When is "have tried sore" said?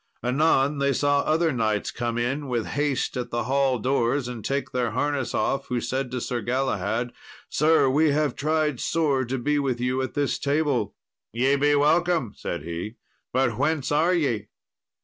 8.09-9.25